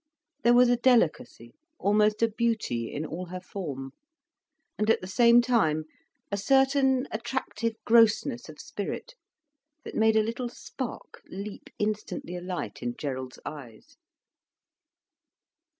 [0.41, 3.91] There was a delicacy, almost a beauty in all her form,
[4.75, 5.85] and at the same time
[6.31, 9.13] a certain attractive grossness of spirit,
[9.83, 13.97] that made a little spark leap instantly alight in Gerald's eyes.